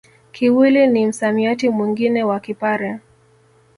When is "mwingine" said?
1.69-2.23